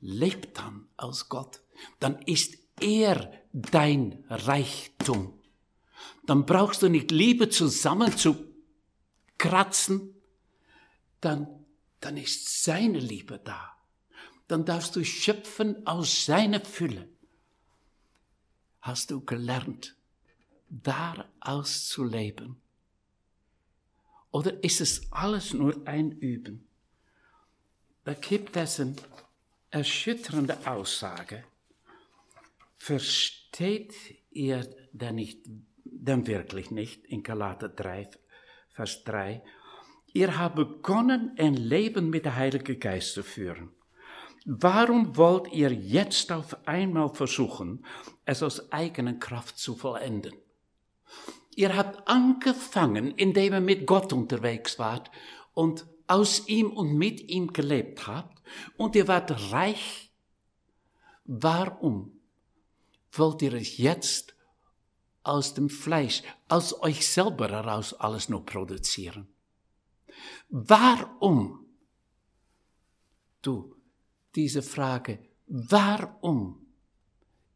[0.05, 1.63] lebt dann aus Gott.
[1.99, 5.41] Dann ist er dein Reichtum.
[6.27, 8.37] Dann brauchst du nicht Liebe zusammen zu
[9.39, 10.15] kratzen.
[11.21, 11.49] Dann,
[12.01, 13.77] dann ist seine Liebe da.
[14.47, 17.09] Dann darfst du schöpfen aus seiner Fülle.
[18.83, 19.97] Hast du gelernt,
[20.69, 22.61] daraus zu leben?
[24.31, 26.69] Oder ist es alles nur ein Üben?
[28.05, 28.95] da gibt es eine
[29.75, 31.45] erschütternde Aussage.
[32.77, 33.95] Versteht
[34.31, 35.41] ihr denn nicht
[35.85, 38.09] denn wirklich nicht, in Galater 3,
[38.71, 39.43] Vers 3.
[40.13, 43.71] Ihr habt begonnen, ein Leben mit der Heilige Geist zu führen.
[44.45, 47.85] Warum wollt ihr jetzt auf einmal versuchen,
[48.27, 50.35] es aus eigener Kraft zu vollenden?
[51.57, 55.11] Ihr habt angefangen, indem ihr mit Gott unterwegs wart
[55.53, 58.34] und aus ihm und mit ihm gelebt habt
[58.77, 60.13] und ihr wart reich.
[61.25, 62.21] Warum
[63.13, 64.35] wollt ihr es jetzt
[65.23, 69.29] aus dem Fleisch, aus euch selber heraus alles nur produzieren?
[70.49, 71.67] Warum?
[73.43, 73.77] Du,
[74.35, 76.67] diese Frage, warum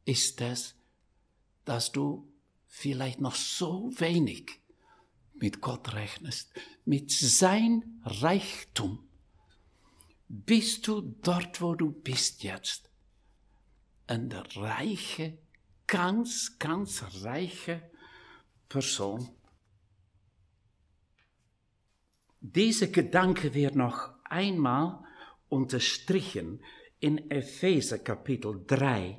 [0.05, 0.74] ist es,
[1.64, 2.33] dass du
[2.66, 4.61] vielleicht noch so wenig
[5.35, 6.53] mit Gott rechnest,
[6.85, 9.08] mit sein Reichtum,
[10.29, 12.91] bist du dort, wo du bist jetzt,
[14.07, 15.38] eine reiche,
[15.87, 17.83] ganz, ganz reiche
[18.69, 19.31] Person.
[22.41, 25.03] Diese Gedanke wird noch einmal
[25.49, 26.62] unterstrichen
[27.01, 29.19] in Epheser Kapitel 3,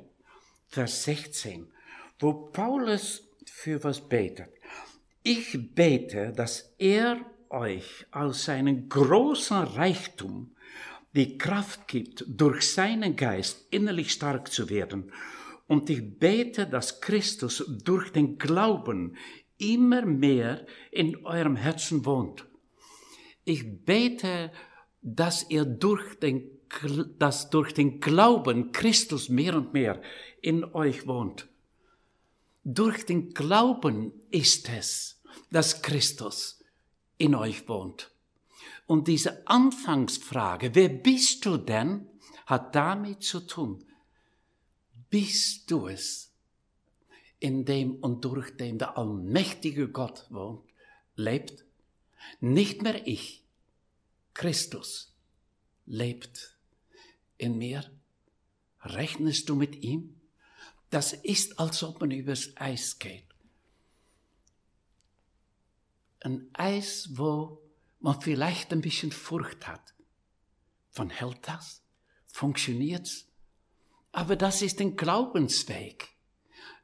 [0.68, 1.72] Vers 16,
[2.20, 4.50] wo Paulus für was betet.
[5.22, 7.20] Ich bete, dass er
[7.50, 10.54] euch aus seinem großen Reichtum
[11.12, 15.12] die Kraft gibt, durch seinen Geist innerlich stark zu werden.
[15.66, 19.16] Und ich bete, dass Christus durch den Glauben
[19.58, 22.46] immer mehr in eurem Herzen wohnt.
[23.44, 24.50] Ich bete,
[25.02, 26.50] dass er durch den,
[27.18, 30.00] dass durch den Glauben Christus mehr und mehr
[30.40, 31.48] in euch wohnt.
[32.64, 36.62] Durch den Glauben ist es, dass Christus
[37.16, 38.10] in euch wohnt.
[38.90, 42.08] Und diese Anfangsfrage, wer bist du denn,
[42.46, 43.84] hat damit zu tun.
[45.10, 46.32] Bist du es,
[47.38, 50.68] in dem und durch dem der allmächtige Gott wohnt,
[51.14, 51.64] lebt?
[52.40, 53.44] Nicht mehr ich,
[54.34, 55.14] Christus
[55.86, 56.58] lebt
[57.38, 57.88] in mir.
[58.82, 60.20] Rechnest du mit ihm?
[60.90, 63.28] Das ist, als ob man übers Eis geht.
[66.18, 67.59] Ein Eis, wo
[68.00, 69.94] man vielleicht ein bisschen Furcht hat.
[70.88, 71.82] Von hält das?
[72.26, 73.28] Funktioniert's?
[74.12, 76.08] Aber das ist ein Glaubensweg.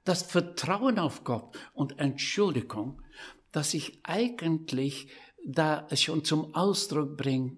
[0.05, 3.03] Das Vertrauen auf Gott und Entschuldigung,
[3.51, 5.09] dass ich eigentlich
[5.45, 7.57] da schon zum Ausdruck bringe,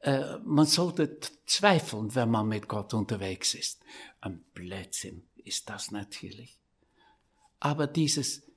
[0.00, 3.82] äh, man sollte zweifeln, wenn man mit Gott unterwegs ist.
[4.20, 6.58] Ein Blödsinn ist das natürlich.
[7.58, 8.49] Aber dieses,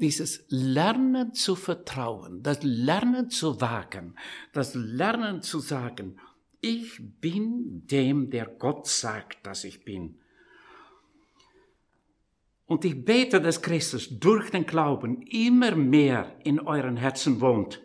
[0.00, 4.14] dieses Lernen zu vertrauen, das Lernen zu wagen,
[4.52, 6.18] das Lernen zu sagen,
[6.60, 10.18] ich bin dem, der Gott sagt, dass ich bin.
[12.66, 17.80] Und ich bete, dass Christus durch den Glauben immer mehr in euren Herzen wohnt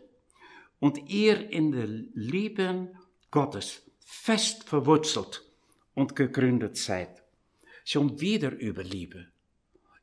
[0.80, 2.94] und ihr in der Liebe
[3.32, 5.44] Gottes fest verwurzelt
[5.94, 7.26] und gegründet seid
[7.86, 9.28] schon wieder über Liebe.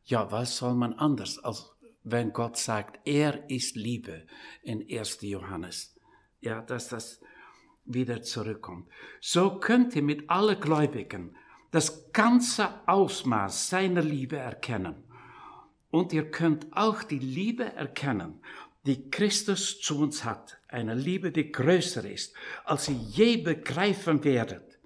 [0.04, 1.71] Ja, was soll man anders, als
[2.04, 4.26] wenn Gott sagt, er ist Liebe
[4.62, 5.18] in 1.
[5.22, 5.94] Johannes.
[6.40, 7.20] Ja, dass das
[7.84, 8.88] wieder zurückkommt.
[9.20, 11.36] So könnt ihr mit allen Gläubigen
[11.70, 15.04] das ganze Ausmaß seiner Liebe erkennen.
[15.90, 18.40] Und ihr könnt auch die Liebe erkennen,
[18.86, 20.58] die Christus zu uns hat.
[20.68, 22.34] Eine Liebe, die größer ist,
[22.64, 24.78] als ihr je begreifen werdet.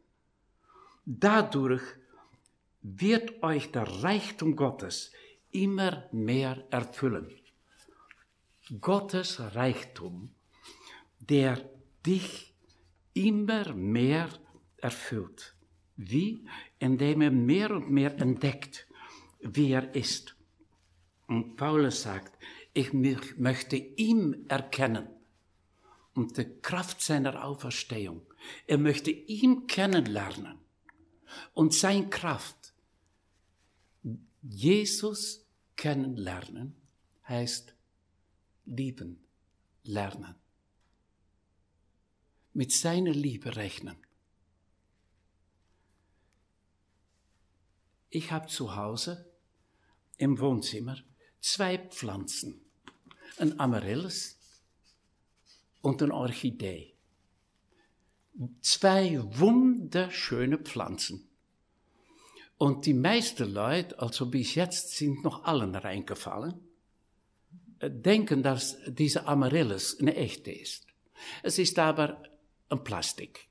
[1.04, 1.82] Dadurch
[2.82, 5.12] wird euch der Reichtum Gottes
[5.62, 7.30] immer mehr erfüllen.
[8.80, 10.34] Gottes Reichtum,
[11.18, 11.70] der
[12.04, 12.54] dich
[13.14, 14.28] immer mehr
[14.76, 15.54] erfüllt.
[15.96, 16.46] Wie?
[16.78, 18.86] Indem er mehr und mehr entdeckt,
[19.40, 20.36] wie er ist.
[21.26, 22.36] Und Paulus sagt,
[22.74, 25.08] ich möchte ihm erkennen
[26.14, 28.22] und die Kraft seiner Auferstehung.
[28.66, 30.58] Er möchte ihn kennenlernen
[31.54, 32.74] und seine Kraft
[34.42, 35.45] Jesus
[35.76, 36.74] kennenlernen
[37.28, 37.74] heißt
[38.64, 39.24] lieben
[39.84, 40.34] lernen.
[42.52, 43.96] Mit seiner Liebe rechnen.
[48.08, 49.30] Ich habe zu Hause
[50.16, 50.96] im Wohnzimmer
[51.40, 52.62] zwei Pflanzen.
[53.38, 54.38] Ein Amaryllis
[55.82, 56.94] und ein Orchidee.
[58.60, 61.28] Zwei wunderschöne Pflanzen.
[62.58, 66.54] Und die meisten Leute, also bis jetzt, sind noch allen reingefallen,
[67.80, 70.86] äh, denken, dass diese Amaryllis eine echte ist.
[71.42, 72.22] Es ist aber
[72.68, 73.46] ein Plastik.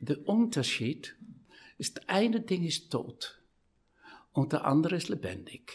[0.00, 1.16] Der Unterschied
[1.76, 3.40] ist, eine Ding ist tot
[4.32, 5.72] und der andere ist lebendig.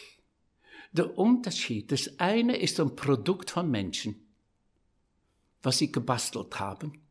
[0.92, 4.26] Der Unterschied, das eine ist ein Produkt von Menschen,
[5.62, 7.03] was sie gebastelt haben.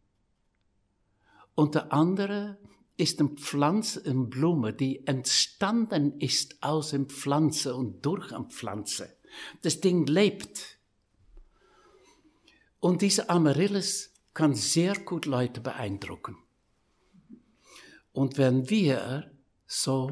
[1.56, 2.58] Und der andere
[2.98, 9.18] ist eine Pflanze, eine Blume, die entstanden ist aus einer Pflanze und durch eine Pflanze.
[9.62, 10.78] Das Ding lebt.
[12.80, 16.38] Und diese Amaryllis kann sehr gut Leute beeindrucken.
[18.12, 19.32] Und wenn wir
[19.66, 20.12] so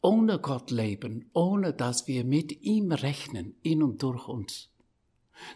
[0.00, 4.70] ohne Gott leben, ohne dass wir mit ihm rechnen, in und durch uns,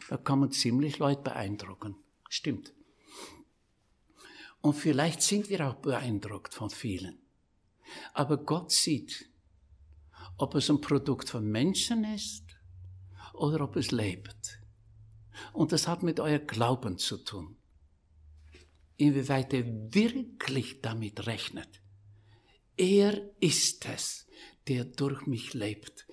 [0.09, 1.97] da kann man ziemlich Leute beeindrucken.
[2.29, 2.73] Stimmt.
[4.63, 7.19] Und vielleicht sind wir auch beeindruckt von vielen.
[8.15, 9.29] Aber Gott sieht,
[10.39, 12.45] ob es ein Produkt von Menschen ist
[13.35, 14.61] oder ob es lebt.
[15.53, 17.57] Und das hat mit euer Glauben zu tun.
[18.97, 21.83] Inwieweit ihr wirklich damit rechnet.
[22.77, 24.27] Er ist es,
[24.69, 26.07] der durch mich lebt.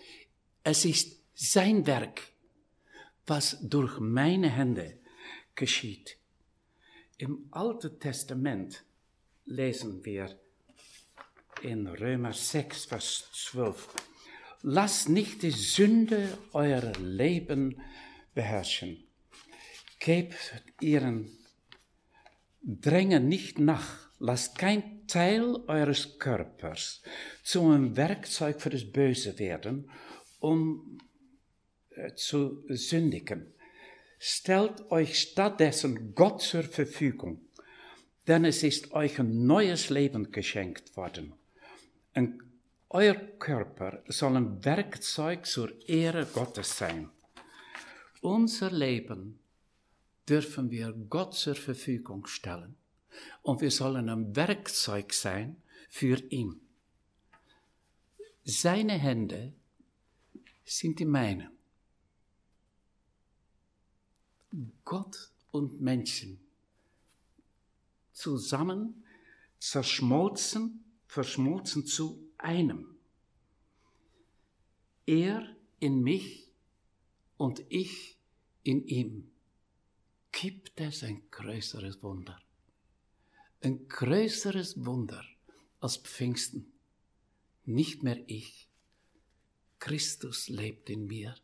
[0.63, 2.33] Es ist sein Werk,
[3.27, 4.99] was durch meine Hände
[5.55, 6.18] geschieht.
[7.21, 8.85] Im Alten Testament
[9.43, 10.39] lesen wir
[11.61, 13.89] in Römer 6, Vers 12.
[14.61, 17.81] Lasst nicht die Sünde euer Leben
[18.33, 19.03] beherrschen.
[19.99, 21.29] Gebt ihren
[22.61, 24.09] Drängen nicht nach.
[24.19, 27.01] Lasst kein Teil eures Körpers
[27.43, 29.91] zu einem Werkzeug für das Böse werden,
[30.39, 30.99] um
[31.89, 33.53] äh, zu sündigen
[34.19, 37.41] stellt euch stattdessen Gott zur Verfügung,
[38.27, 41.33] denn es ist euch ein neues Leben geschenkt worden.
[42.13, 42.41] Und
[42.89, 47.09] euer Körper soll ein Werkzeug zur Ehre Gottes sein.
[48.21, 49.39] Unser Leben
[50.27, 52.75] dürfen wir Gott zur Verfügung stellen
[53.41, 55.55] und wir sollen ein Werkzeug sein
[55.89, 56.59] für ihn.
[58.43, 59.53] Seine Hände
[60.65, 61.58] sind die meinen.
[64.83, 66.39] Gott und Menschen
[68.19, 69.03] zusammen
[69.59, 72.97] zerschmolzen, verschmolzen zu einem.
[75.05, 76.51] Er in mich
[77.37, 78.17] und ich
[78.63, 79.31] in ihm.
[80.31, 82.39] Gibt es ein größeres Wunder?
[83.61, 85.25] Ein größeres Wunder
[85.79, 86.71] als Pfingsten.
[87.65, 88.67] Nicht mehr ich.
[89.79, 91.35] Christus lebt in mir.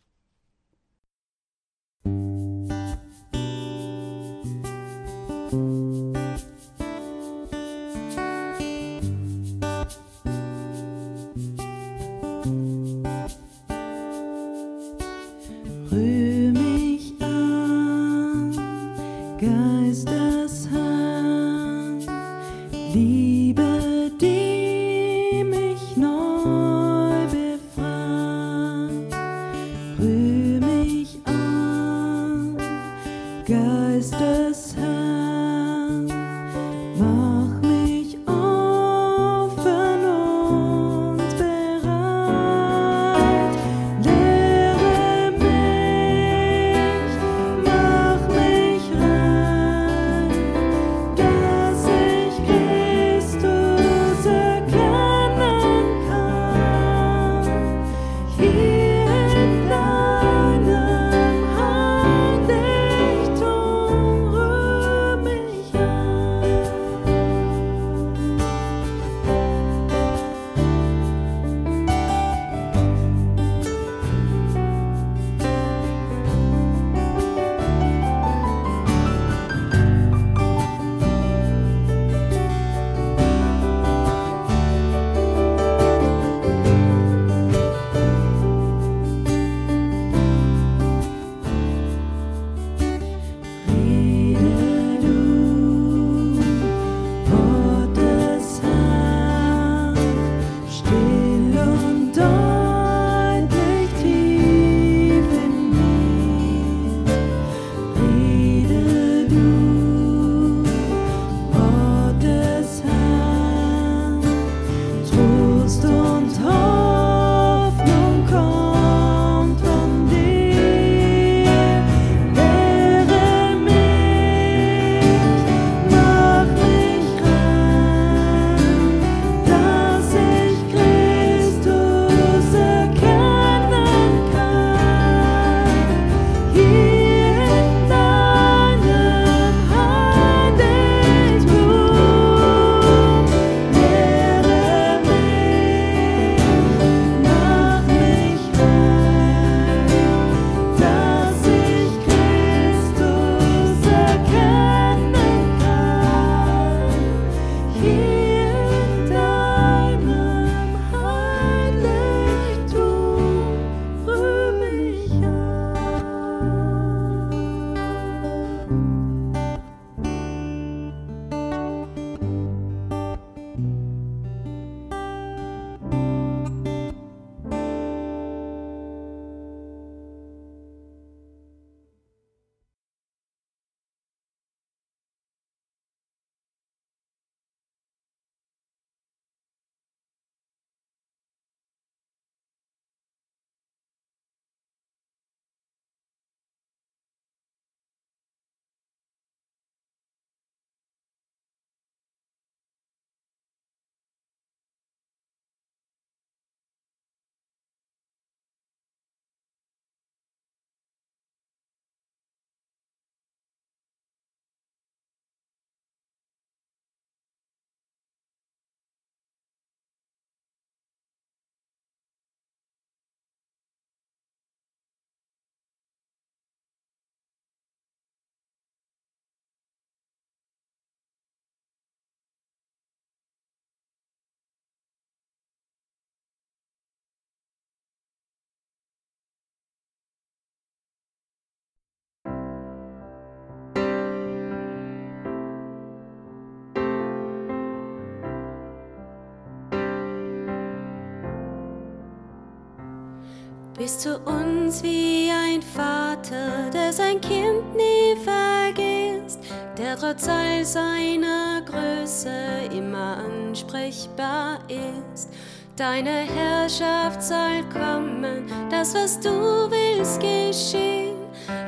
[253.78, 259.40] Bist du uns wie ein Vater, der sein Kind nie vergisst,
[259.78, 262.30] der trotz all seiner Größe
[262.72, 265.30] immer ansprechbar ist.
[265.76, 271.18] Deine Herrschaft soll kommen, das, was du willst, geschehen.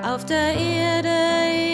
[0.01, 1.66] Auf der Erde,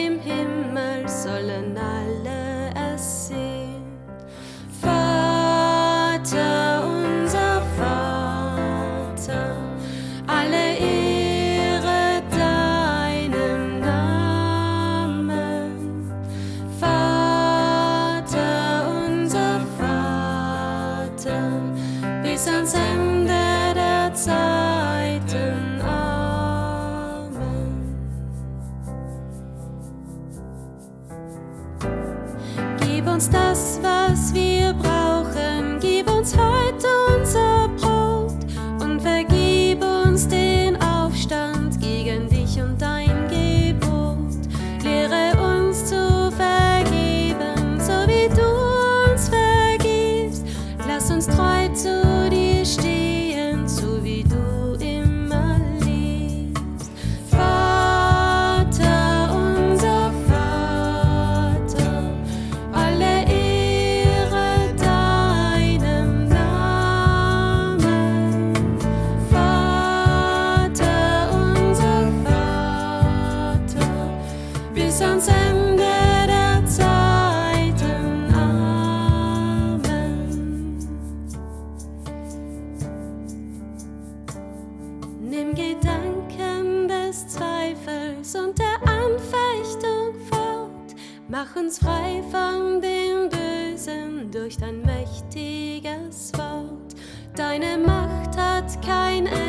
[98.64, 99.43] Macht hat kein Ende,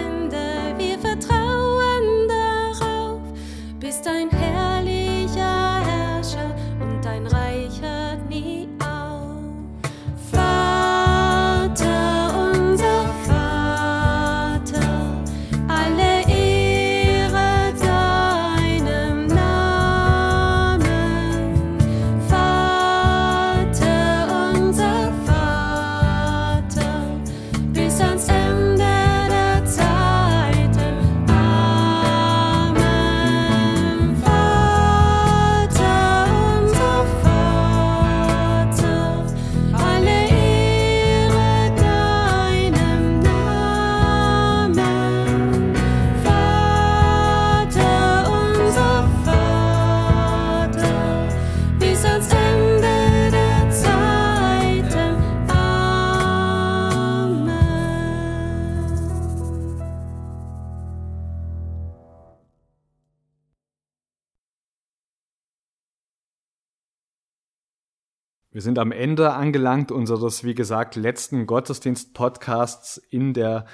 [68.65, 73.67] sind am Ende angelangt unseres, wie gesagt, letzten Gottesdienst-Podcasts in der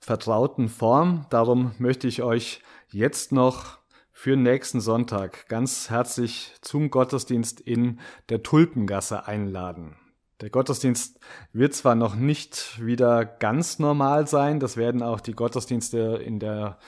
[0.00, 1.26] vertrauten Form.
[1.28, 3.78] Darum möchte ich euch jetzt noch
[4.12, 9.96] für nächsten Sonntag ganz herzlich zum Gottesdienst in der Tulpengasse einladen.
[10.40, 11.20] Der Gottesdienst
[11.52, 16.78] wird zwar noch nicht wieder ganz normal sein, das werden auch die Gottesdienste in der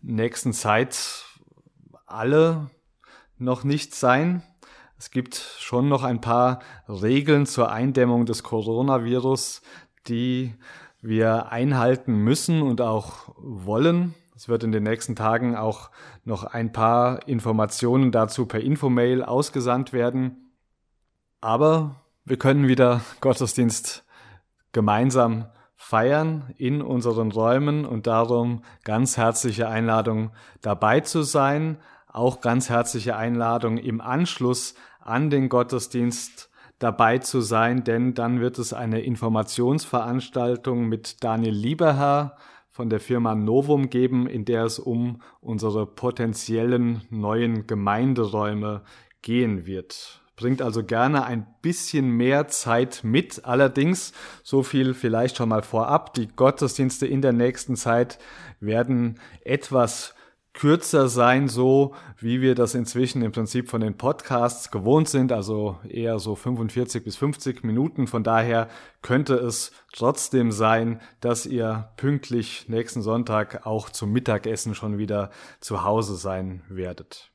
[0.00, 1.26] nächsten Zeit
[2.06, 2.70] alle
[3.36, 4.42] noch nicht sein.
[5.00, 9.62] Es gibt schon noch ein paar Regeln zur Eindämmung des Coronavirus,
[10.08, 10.54] die
[11.00, 14.14] wir einhalten müssen und auch wollen.
[14.36, 15.90] Es wird in den nächsten Tagen auch
[16.24, 20.52] noch ein paar Informationen dazu per Infomail ausgesandt werden.
[21.40, 24.04] Aber wir können wieder Gottesdienst
[24.72, 25.46] gemeinsam
[25.76, 31.78] feiern in unseren Räumen und darum ganz herzliche Einladung dabei zu sein.
[32.06, 38.58] Auch ganz herzliche Einladung im Anschluss an den Gottesdienst dabei zu sein, denn dann wird
[38.58, 42.36] es eine Informationsveranstaltung mit Daniel Lieberherr
[42.70, 48.82] von der Firma Novum geben, in der es um unsere potenziellen neuen Gemeinderäume
[49.22, 50.20] gehen wird.
[50.36, 53.44] Bringt also gerne ein bisschen mehr Zeit mit.
[53.44, 58.18] Allerdings, so viel vielleicht schon mal vorab, die Gottesdienste in der nächsten Zeit
[58.58, 60.14] werden etwas
[60.52, 65.78] kürzer sein, so wie wir das inzwischen im Prinzip von den Podcasts gewohnt sind, also
[65.88, 68.06] eher so 45 bis 50 Minuten.
[68.06, 68.68] Von daher
[69.00, 75.30] könnte es trotzdem sein, dass ihr pünktlich nächsten Sonntag auch zum Mittagessen schon wieder
[75.60, 77.30] zu Hause sein werdet.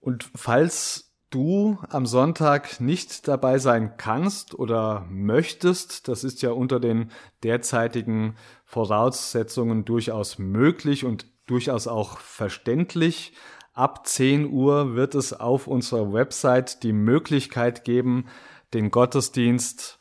[0.00, 6.80] Und falls du am Sonntag nicht dabei sein kannst oder möchtest, das ist ja unter
[6.80, 7.10] den
[7.42, 13.32] derzeitigen Voraussetzungen durchaus möglich und durchaus auch verständlich.
[13.74, 18.26] Ab 10 Uhr wird es auf unserer Website die Möglichkeit geben,
[18.74, 19.98] den Gottesdienst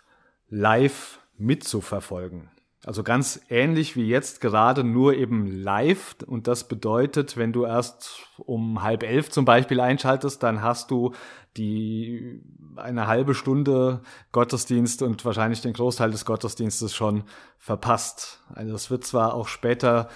[0.49, 2.49] live mitzuverfolgen.
[2.87, 6.15] Also ganz ähnlich wie jetzt gerade, nur eben live.
[6.25, 11.13] Und das bedeutet, wenn du erst um halb elf zum Beispiel einschaltest, dann hast du
[11.57, 12.41] die
[12.77, 17.23] eine halbe Stunde Gottesdienst und wahrscheinlich den Großteil des Gottesdienstes schon
[17.57, 18.41] verpasst.
[18.53, 20.07] Also es wird zwar auch später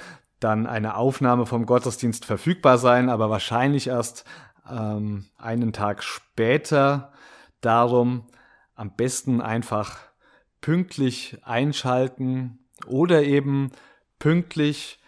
[0.41, 4.25] dann eine Aufnahme vom Gottesdienst verfügbar sein, aber wahrscheinlich erst
[4.69, 7.13] ähm, einen Tag später.
[7.61, 8.27] Darum
[8.75, 9.99] am besten einfach
[10.59, 13.71] pünktlich einschalten, oder eben
[14.19, 14.99] pünktlich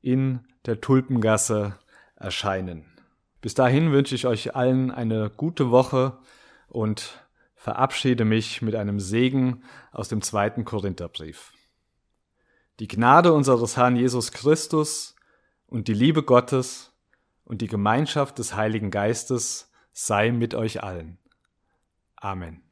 [0.00, 1.78] in der Tulpengasse
[2.16, 2.84] erscheinen.
[3.40, 6.18] Bis dahin wünsche ich euch allen eine gute Woche
[6.68, 11.52] und verabschiede mich mit einem Segen aus dem zweiten Korintherbrief.
[12.80, 15.14] Die Gnade unseres Herrn Jesus Christus
[15.66, 16.92] und die Liebe Gottes
[17.44, 21.18] und die Gemeinschaft des Heiligen Geistes sei mit euch allen.
[22.16, 22.62] Amen.